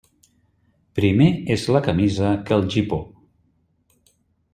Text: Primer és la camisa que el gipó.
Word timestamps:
Primer 0.99 1.27
és 1.55 1.65
la 1.75 1.81
camisa 1.87 2.31
que 2.47 2.57
el 2.57 2.65
gipó. 2.77 2.99